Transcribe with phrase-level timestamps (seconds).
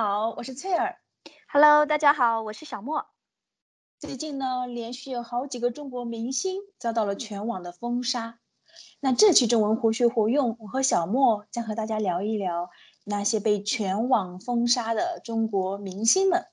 [0.00, 1.00] 好，我是翠儿。
[1.52, 3.06] Hello，大家好，我是小莫。
[3.98, 8.38] 最近呢，连续有好几个中国明星遭到了全网的封杀。
[9.00, 12.70] 那这期中文活学活用，我和小莫将和大家聊一聊
[13.06, 16.44] 那些被全网封杀的中国明星们。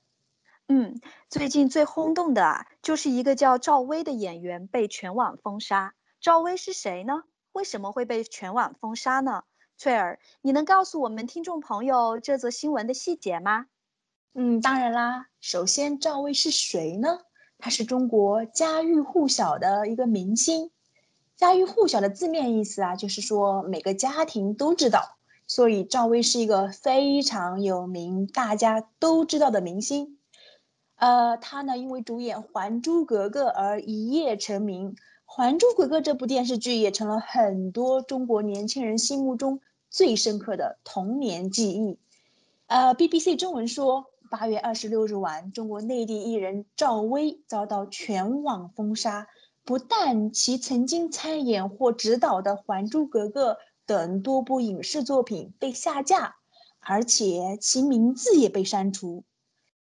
[0.66, 1.00] 嗯，
[1.30, 5.94] 最近最轰动的啊，就是一个叫赵薇的演员被全网封杀。
[6.20, 7.22] 赵薇是谁呢？
[7.52, 9.44] 为什么会被全网封杀呢？
[9.78, 13.66] 翠儿，你能告诉我们听众朋友这则新闻的细节吗？
[14.32, 15.28] 嗯，当然啦。
[15.38, 17.18] 首先，赵薇是谁呢？
[17.58, 20.70] 她是中国家喻户晓的一个明星。
[21.36, 25.18] 家喻户晓的字面意思啊，就是说每个家庭都知道。
[25.46, 30.18] 所以赵薇是一个非常有名、大家都知道的明星。
[30.94, 34.94] 呃，她呢，因为主演《还珠格格》而一夜成名。
[35.26, 39.60] 《还珠格格》这部电视剧也成了很多中国年轻人心目中。
[39.88, 41.98] 最深刻的童年记忆，
[42.66, 49.28] 呃，BBC 中文说，八月二十六日晚，中国内地艺人赵薇遭到全网封杀，
[49.64, 53.52] 不但其曾经参演或执导的《还珠格格》
[53.86, 56.36] 等多部影视作品被下架，
[56.80, 59.24] 而且其名字也被删除。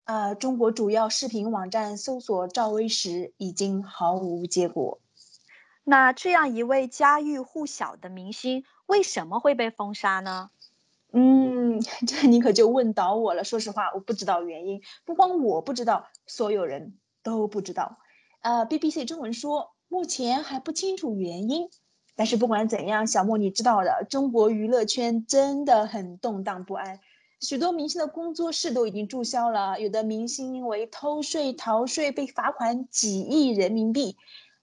[0.04, 5.00] 啊，中国主要视频网站搜索赵薇时，已经毫无结果。
[5.88, 10.50] 那这样一位家喻户晓的明星，为什么会被封杀呢？
[11.14, 13.42] 嗯， 这你可就问倒我了。
[13.42, 14.82] 说实话，我不知道原因。
[15.06, 17.96] 不光我不知道，所有人都不知道。
[18.42, 21.70] 呃，BBC 中文说，目前还不清楚原因。
[22.14, 27.00] 但是不管怎样，小莫你知道的，中国娱乐圈真的很动荡不安，
[27.40, 34.18] 许多明星的工作室都已经注销了，有的明星因为偷税逃税被罚款几亿人民币。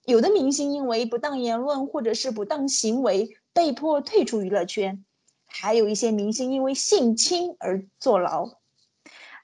[0.06, 5.04] 有的明星因为不当言论或者是不当行为被迫退出娱乐圈，
[5.46, 8.52] 还有一些明星因为性侵而坐牢。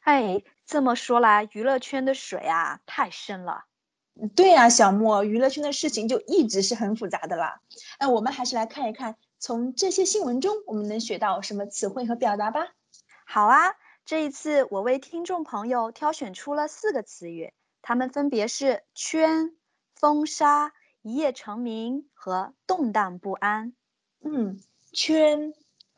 [0.03, 3.65] 哎，这么说来，娱乐圈的水啊太深了。
[4.37, 7.61] 对呀，小莫，娱乐圈的事情就一直是很复杂的啦。
[7.99, 12.69] 那我们还是来看一看，从这些新闻中我们能学到什么词汇和表达吧。
[13.25, 19.57] 好啊，这一次我为听众朋友挑选出了四个词语，它们分别是圈。
[20.03, 23.73] 封杀、一夜成名和动荡不安。
[24.25, 24.59] 嗯，
[24.93, 25.55] 圈、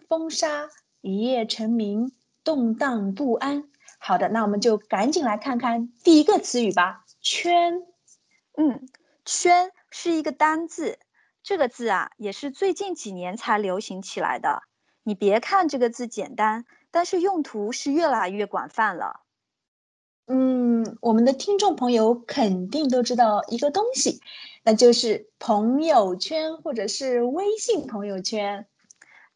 [0.07, 0.69] 风沙、
[1.01, 2.13] 一夜成名、
[2.45, 3.71] 动荡不安。
[3.99, 7.07] 好的，那我们就赶紧来看看第一个词语吧。
[7.23, 7.81] 圈，
[8.59, 8.87] 嗯，
[9.25, 10.99] 圈是一个单字，
[11.43, 14.65] 这个字啊也是最近几年才流行起来的。
[15.03, 19.24] 你别看这个字简单，但是用途是越来越广泛了。
[20.27, 24.21] 嗯，我们的听众朋友肯定都知道一个东西，
[24.63, 28.67] 那就是朋友圈或者是微信朋友圈。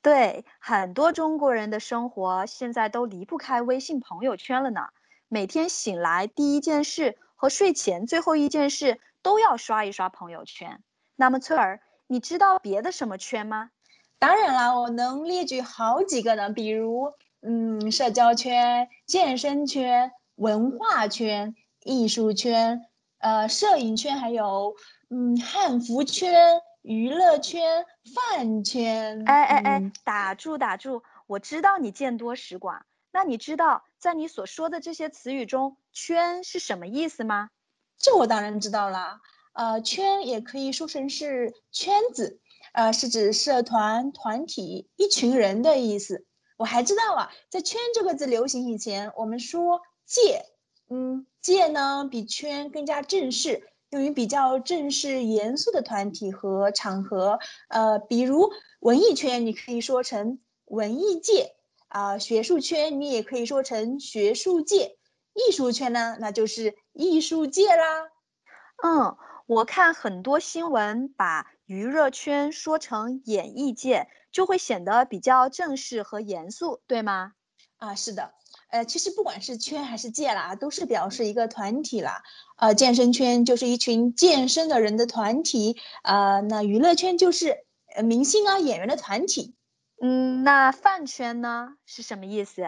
[0.00, 4.80] 对，很多中国人的生活现在都离不开微信朋友圈了呢。
[5.28, 10.82] 每天醒来第一件事和睡前最后一件事都要刷一刷朋友圈。
[11.16, 13.70] 那么翠儿，你知道别的什么圈吗？
[14.18, 17.12] 当然啦，我能列举好几个呢，比如
[17.42, 20.12] 嗯，社交圈、健身圈。
[20.38, 22.86] 文化圈、艺术圈、
[23.18, 24.76] 呃，摄影圈，还有
[25.10, 27.84] 嗯，汉服圈、娱乐圈、
[28.14, 29.24] 饭圈。
[29.26, 31.02] 哎哎哎，打住打住！
[31.26, 37.50] 我知道你见多识广，那你知道在你所说的这些词语中，“圈”是什么意思吗？
[37.98, 39.20] 这我当然知道啦。
[39.54, 42.40] 呃，圈也可以说成是圈子，
[42.74, 46.24] 呃，是指社团、团体、一群人的意思。
[46.56, 49.80] 我还知道啊，在“圈”这个字流行以前，我们说。
[50.08, 50.46] 界，
[50.88, 57.38] 嗯，界呢比圈更加正式，用于比较正式严肃的团体和场合。
[57.68, 61.54] 呃，比如文艺圈，你可以说成文艺界
[61.88, 64.96] 啊；学术圈，你也可以说成学术界；
[65.34, 68.08] 艺术圈呢，那就是艺术界啦。
[68.82, 69.16] 嗯，
[69.46, 77.34] 我看很多新闻把娱乐圈说成演艺界，就会显得比较正式和严肃，对吗？
[77.76, 78.32] 啊，是的。
[78.68, 82.22] 呃，其实不管是圈还是界啦，都是表示一个团体啦。
[82.56, 85.76] 呃，健身圈就是一群健身的人的团体。
[86.02, 87.64] 呃，那娱乐圈就是
[87.96, 89.54] 呃明星啊演员的团体。
[90.00, 92.62] 嗯，那饭圈呢是什么意思？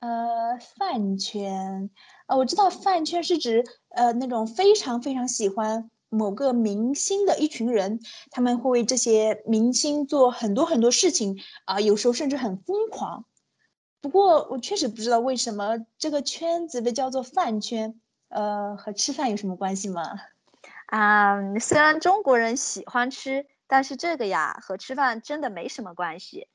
[0.00, 1.90] 呃，饭圈，
[2.28, 7.98] 呃，我知道饭圈是指呃那种非常非常喜欢某个明星的一群人，
[8.30, 13.24] 他们会为这些明星做很多很多事情啊，有时候甚至很疯狂。
[14.00, 20.02] 不过我确实不知道为什么这个圈子被叫做饭圈，呃，和吃饭有什么关系吗？
[20.86, 26.48] 啊，虽然中国人喜欢吃，但是这个呀和吃饭真的没什么关系。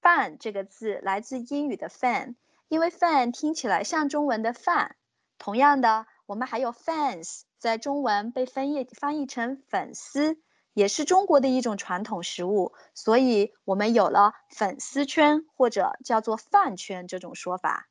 [0.00, 2.34] 饭这个字来自英语的 fan，
[2.68, 4.96] 因为 fan 听起来像中文的饭。
[5.38, 10.36] 同样的，我们还有 fans，在中文被翻译翻译成粉丝，
[10.78, 17.88] 也是中国的一种传统食物，所以我们有了粉丝圈或者叫做饭圈这种说法。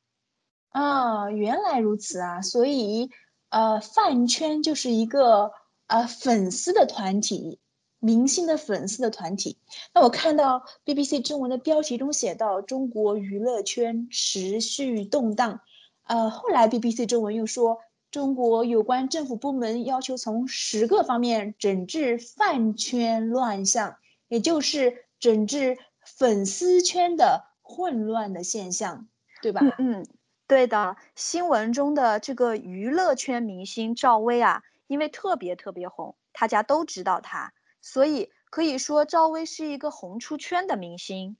[0.70, 2.40] 啊，原来如此啊！
[2.40, 3.10] 所以，
[3.50, 5.52] 呃，饭圈就是一个
[5.86, 7.60] 呃粉丝的团体，
[7.98, 9.58] 明星的粉丝的团体。
[9.92, 15.60] 那我看到 BBC 中文的标题中写到，中国娱乐圈持续动荡。
[16.04, 29.08] 呃，后来 BBC 中文又说，中国有关政府部门要求从十个方面整治饭圈乱象，也就是整治粉丝圈的混乱的现象，
[29.42, 29.60] 对吧？
[29.62, 30.06] 嗯嗯，
[30.46, 30.96] 对的。
[31.14, 37.52] 新闻中的这个娱乐圈明星赵薇啊，因为特别特别红，大家都知道她，
[37.82, 41.36] 所以可以说赵薇是一个红出圈的明星。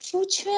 [0.00, 0.52] 出圈。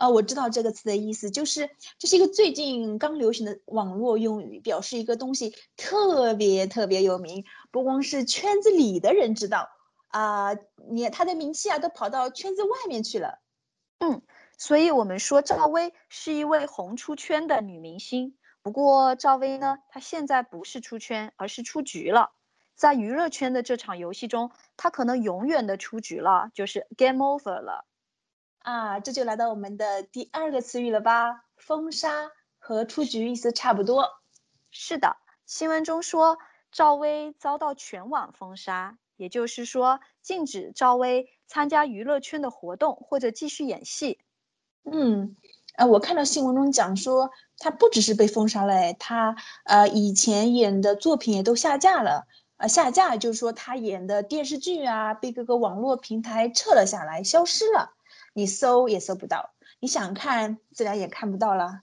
[0.00, 1.68] 啊，我知道这个词的意思，就是
[1.98, 9.68] 这是一个最近刚流行的网络用语，表示一个东西特别特别有名，不光是圈子里的人知道
[10.08, 10.54] 啊，
[10.88, 13.40] 你他的名气啊都跑到圈子外面去了。
[13.98, 14.22] 嗯，
[14.56, 18.38] 所以我们说赵薇是一位红出圈的女明星。
[18.62, 22.32] 不过赵薇呢，她现在不是出圈，而是出局了。
[22.74, 27.84] 在娱乐圈的这场游戏中，她可能永远的出局了，就是 game over 了。
[28.60, 31.44] 啊，这就来到我们的第二个词语了吧？
[31.56, 34.08] 封杀和出局意思差不多。
[34.70, 35.16] 是的，
[35.46, 36.38] 新闻中说
[36.70, 44.20] 赵薇遭到全网封杀，也就是说禁止赵薇参加娱乐圈的活动或者继续演戏。
[44.84, 45.36] 嗯，
[45.76, 52.26] 呃，我看到新闻中讲说，她不只是被封杀了，她呃以前演的作品也都下架了。
[52.58, 57.94] 呃，下架就是说她演的电视剧啊被各个网络平台撤了下来，消失了。
[58.32, 59.50] 你搜也搜不到，
[59.80, 61.80] 你想看自然也看不到了。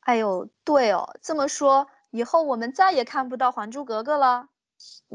[0.00, 4.48] 哎呦，对哦，这么说以后我们再也看不到《还珠格格》了。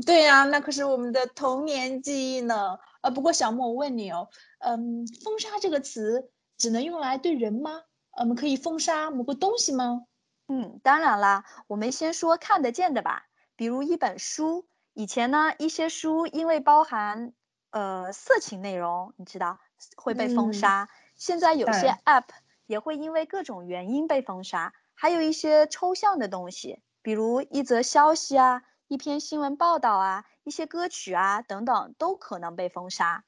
[0.06, 2.80] 对呀，那可是我们的童年记忆呢。
[3.02, 4.30] 呃，不过小莫，我问你哦，
[4.60, 7.82] 嗯，封杀这个词只能用来对人吗？
[8.18, 10.04] 我们可以封杀某个东西吗？
[10.48, 11.44] 嗯，当然啦。
[11.68, 13.26] 我们先说看得见的吧，
[13.56, 14.66] 比如一本书。
[14.94, 17.34] 以前呢，一些书因为包含
[17.72, 19.60] 呃色情内容，你知道。
[19.96, 20.90] 会被封杀。
[21.16, 22.26] 现在有些 App
[22.66, 33.24] 也会因为各种原因被封杀，还有一些抽象的东西，比如一则消息啊、一篇新闻报道啊、一些歌曲啊等等，都可能被封杀。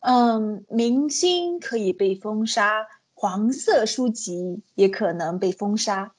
[0.00, 6.12] 嗯，明星可以被封杀，黄色书籍也可能被封杀。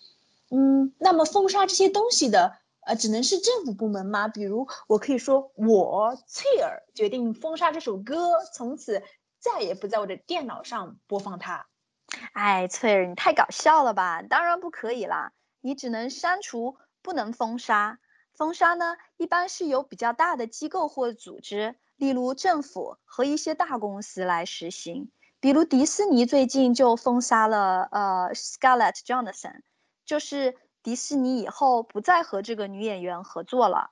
[0.50, 4.28] 嗯，那么封杀这些东西的，呃，只能是政府部门吗？
[4.28, 9.04] 比如我可以说，我翠儿决定封杀这首歌，从此。
[9.44, 11.68] 再也不在我的电脑上播放它。
[12.32, 14.22] 哎，翠儿，你太搞笑了吧？
[14.22, 18.00] 当然不可以啦，你只能删除，不能封杀。
[18.34, 25.12] 封杀呢，一般是由比较大的机构或组织，例如政府和一些大公司来实行。
[25.42, 29.60] 比如迪士尼最近就封杀了呃 Scarlett Johnson，
[30.06, 33.92] 就是迪士尼以后不再和这个女演员合作了。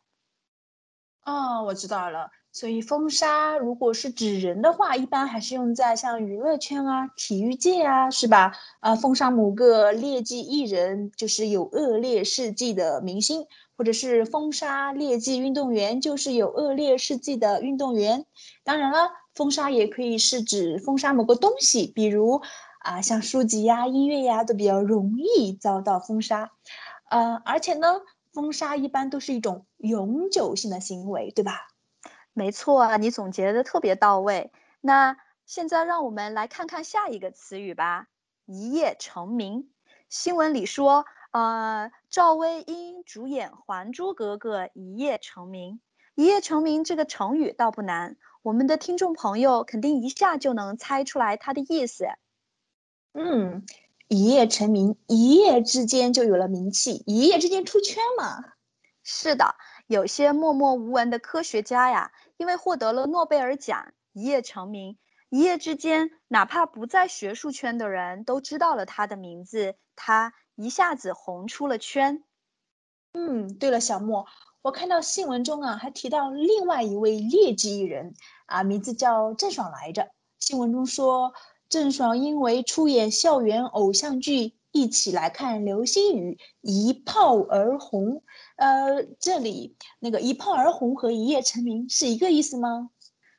[1.23, 2.29] 哦，我知道了。
[2.53, 8.51] 所以封杀，如果是指人的话，一般还是用在像娱乐圈啊、体育界啊，是吧？
[8.81, 13.45] 啊，封杀某个劣迹艺人，就是有恶劣事迹的明星，
[13.77, 18.25] 或者是封杀劣迹运动员，就是有恶劣事迹的运动员。
[18.65, 22.41] 当然了，封杀也可以是指封杀某个东西，比如
[22.79, 26.51] 啊，像书籍呀、音乐呀，都比较容易遭到封杀。
[27.11, 28.01] 呃，而且呢，
[28.31, 31.67] 封杀一般都是一种永久性的行为，对吧？
[32.31, 34.53] 没错啊，你总结的特别到位。
[34.79, 38.07] 那现在让我们来看看下一个词语吧
[38.47, 39.69] ，“一夜成名”。
[40.07, 45.81] 新闻里说，呃，赵薇因主演《还珠格格》一夜成名。
[46.15, 52.05] 一夜成名这个成语倒不难，我们的听众朋友肯定一下就能猜出来它的意思。
[53.13, 53.65] 嗯，
[54.11, 58.43] 一夜成名，一夜之间就有了名气，一夜之间出圈嘛。
[59.03, 59.55] 是的。
[59.87, 64.97] 有些默默无闻的科学家呀，因为获得了诺贝尔奖，一夜成名。
[65.29, 72.21] 一夜之间，哪怕不在学术圈的人都知道了他的名字，他一下子红出了圈。
[73.13, 74.27] 嗯，对了，小莫，
[74.61, 78.13] 我看到新闻中啊，还提到另外一位劣迹艺人
[78.45, 80.09] 啊，名字叫郑爽来着。
[80.37, 81.33] 新闻中说，
[81.71, 84.53] 郑爽因为出演校园偶像剧。
[84.73, 88.23] 一起来看流星雨，一炮而红。
[88.55, 92.89] 呃，这里那个一炮而红和一夜成名是一个意思吗？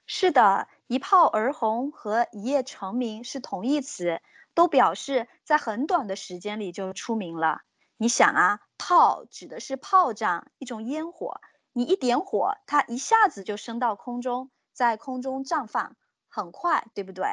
[0.05, 4.21] 是的，一炮而红和一夜成名是同义词。
[4.55, 7.62] 都表示在很短的时间里就出名了。
[7.97, 11.41] 你想啊，炮指的是炮仗，一种烟火，
[11.73, 15.97] 你一点火，它一下子就升到空中，在空中绽放，
[16.29, 17.25] 很快，对不对？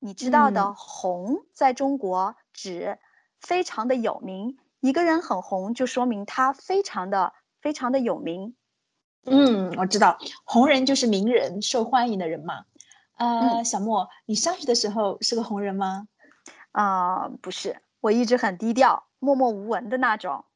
[0.00, 2.98] 你知道的，红在中国指
[3.38, 8.56] 非常的有名，一个人很红，就说明他非常的非常的有名。
[9.26, 12.64] 嗯，我知道，红人就是名人，受欢迎的人嘛。
[13.16, 16.08] 呃，小莫，你上学的时候是个红人吗？
[16.72, 20.46] 啊，不是，我一直很低调，默默无闻的那种。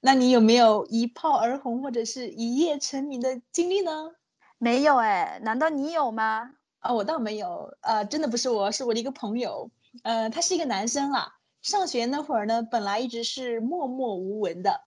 [0.00, 4.12] 那你有没有一炮而红或者是一夜成名的经历呢？
[4.58, 6.52] 没有哎，难道你有吗？
[6.80, 9.70] 啊，我倒没有，呃，真的不是我，是我的一个朋友，
[10.02, 11.34] 呃，他是一个男生啦。
[11.60, 14.82] 上学那会儿呢，本来一直是默默无闻的。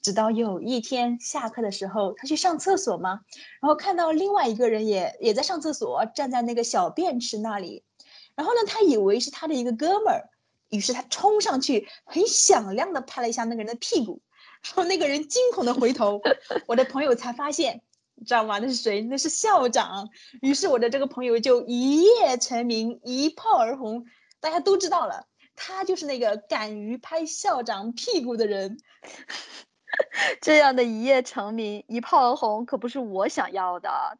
[0.00, 3.20] 直到有一天下课的时候，他去上厕所嘛，
[3.60, 7.82] 然后看到另外一个人也也在上厕所，站在那个小便池那里，
[8.34, 10.30] 然后呢，他以为是他的一个哥们儿，
[10.68, 14.20] 于是他冲上去，很响亮的拍了一下那个人的屁股，
[14.62, 16.20] 然后那个人惊恐的回头，
[16.66, 17.82] 我的朋友才发现，
[18.26, 18.58] 知道吗？
[18.58, 19.02] 那是谁？
[19.02, 20.08] 那是校长。
[20.40, 24.06] 于是我的这个朋友就一夜成名，一炮而红，
[24.40, 28.78] 大家都知道了，他就是那个敢于拍校长屁股的人。
[30.40, 34.18] 这样的一夜成名、一炮而红，可不是我想要的。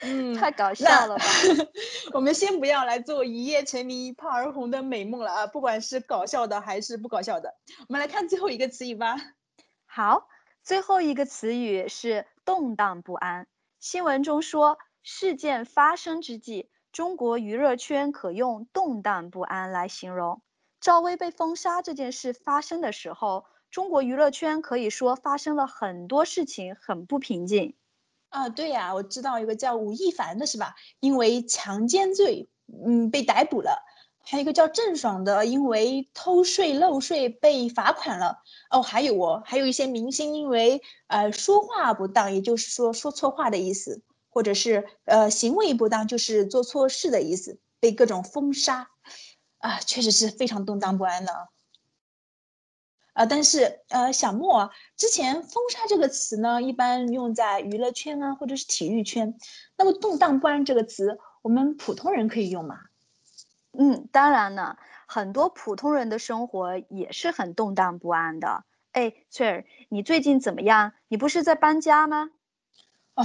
[0.00, 1.24] 嗯，太搞笑了吧？
[2.12, 5.46] 我们先不要来做一夜成名、一炮而红的美梦了啊！
[5.46, 7.54] 不管是搞笑的还是不搞笑的，
[7.86, 9.16] 我们来看最后一个词语吧。
[9.86, 10.26] 好，
[10.64, 13.46] 最后一个词语是动荡不安。
[13.78, 20.42] 新闻中说，事件发生之际，中国娱乐圈可用动荡不安来形容。
[20.80, 23.46] 赵薇被封杀这件事发生的时候。
[23.70, 27.74] 中国娱乐圈可以说发生了很多事情，很不平静。
[28.28, 30.74] 啊，对呀，我知道有个叫吴亦凡的是吧？
[31.00, 32.50] 因为强奸罪，
[32.86, 33.82] 嗯，被逮捕了。
[34.24, 38.38] 还有一个叫郑爽的，因为偷税漏税被罚款了。
[38.70, 48.88] 哦，还有哦，还有一些明星因为呃说话不当，也就是说说错话的意思，或者是呃行为不当，就是做错事的意思，被各种封杀。
[49.58, 51.32] 啊，确实是非常动荡不安的。
[53.12, 59.38] 啊，但是呃，小莫之前“封杀”这个词呢，一般用在娱乐圈啊，或者是体育圈。
[59.76, 62.76] 那么“动荡不安”这个词，我们普通人可以用吗？
[63.72, 68.64] 嗯，当然了，很多普通人的生活也是很动荡不安的。
[68.92, 70.92] 哎，翠儿，你最近怎么样？
[71.08, 72.30] 你不是在搬家吗？
[73.14, 73.24] 哦，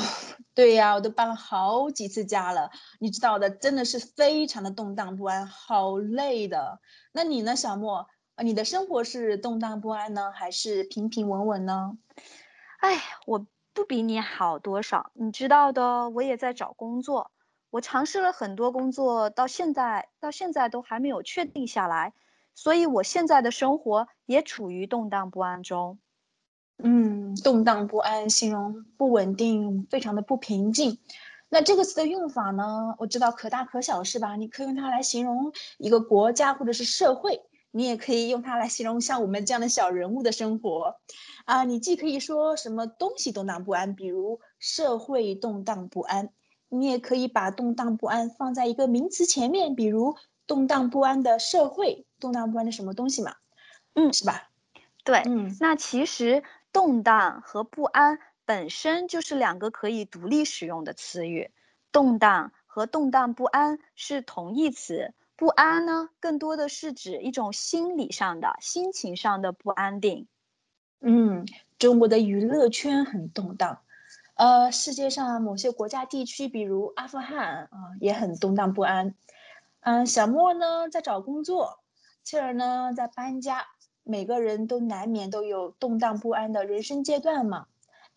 [0.54, 6.80] 对呀，我都搬了好几次家了，你知道的，真的是非常的动荡不安，好累的。
[7.12, 8.08] 那你呢，小莫？
[8.36, 11.98] 啊，你的生活是动荡不安呢，还是平平稳稳呢？
[12.80, 17.32] 哎，我不比你好多少，你知道的，我也在找工作，
[17.70, 22.14] 我尝试了很多工作，到现在到现在都还没有确定下来，
[22.56, 26.00] 所以我现在的生活也处于动荡不安中。
[26.82, 31.00] 嗯，动荡不安形容不稳定，非常的不平静。
[31.50, 32.96] 那这个词的用法呢？
[33.00, 34.36] 我知道可大可小，是吧？
[34.36, 37.42] 你可以用它来形容一个国家或者是社会。
[37.72, 40.96] 你也可以用它来形容像我们这样的小人物的生活，
[41.46, 46.30] 啊，你既可以说什么东西动荡不安，比如社会动荡不安，
[46.70, 53.36] 你也可以把动荡不安放在一个名词前面，比如动荡不安的社会，动荡不安的什么东西嘛，
[53.94, 54.50] 嗯，是吧？
[55.04, 56.44] 对，嗯，那其实
[56.74, 61.52] 动荡和不安本身就是两个可以独立使用的词语，
[61.92, 65.14] 动荡和动荡不安是同义词。
[65.36, 70.28] 不安呢，更多的是指一种心理上的、心情上的不安定。
[71.00, 71.46] 嗯，
[71.78, 73.82] 中国的娱乐圈很动荡，
[74.38, 79.16] 呃，世界上某些国家地区，比如阿富汗啊，也很动荡不安。
[79.82, 81.80] 嗯，小莫呢在找工作，
[82.24, 83.66] 切尔呢在搬家，
[84.04, 87.66] 每个人都难免都有动荡不安的人生阶段嘛。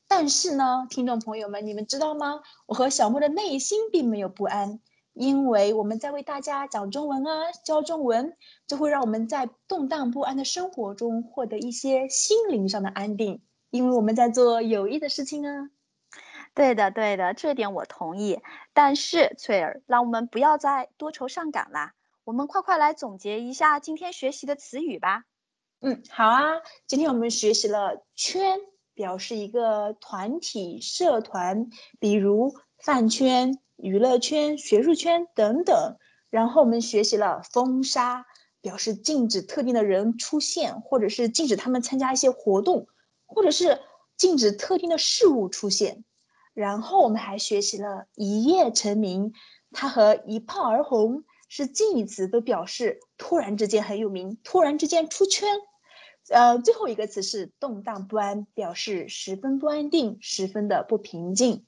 [0.08, 2.42] 但是呢，听众朋友们，你们知道吗？
[2.66, 4.78] 我和小莫的内心并没有不安。
[5.14, 8.36] 因为我们在为大家讲中文啊，教中文，
[8.66, 13.40] 就会让我们在动荡不安的生活中获得一些心灵上的安定。
[13.70, 15.70] 因为我们在做有益的事情啊。
[16.54, 18.40] 对的，对的，这点我同意。
[18.72, 25.24] 但是翠儿，让我们不要再多愁善感啦，我们快快来总结一下今天学习的词语吧。
[25.80, 26.60] 嗯，好啊。
[26.86, 28.58] 今天我们学习了“圈”，
[28.94, 33.58] 表示一个团体、社团，比如饭圈。
[33.82, 35.96] 娱乐圈、学术圈等等，
[36.28, 38.26] 然后我们学习了封杀，
[38.60, 42.88] 表示禁止特定的人出现，或者是禁止他们参加一些活动，
[43.24, 43.80] 或者是
[44.18, 46.04] 禁止特定的事物出现。
[46.60, 49.32] 然后我们还学习了一夜成名，
[49.72, 55.48] 它和一炮而红是近义词，都表示突然之间很有名，突然之间出圈。
[56.28, 61.64] 呃，最后一个词是动荡不安，表示十分不安定，十分的不平静。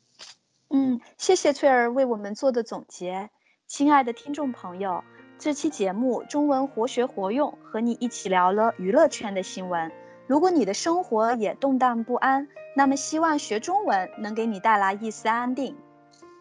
[0.68, 3.30] 嗯，谢谢翠儿为我们做的总结。
[3.66, 5.02] 亲爱的听众朋友，
[5.38, 9.90] 这期节目中文活学活用，和你一起聊了娱乐圈的新闻。
[10.32, 15.76] 如果你的生活也动荡不安，那么希望学中文能给你带来一丝安定。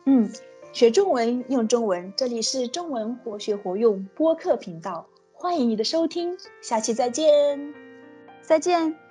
[0.06, 0.32] 嗯，
[0.72, 7.74] 学中文用中文，这里是中文活学活用播客频道，欢迎你的收听，下期再见。
[8.42, 9.11] 再见。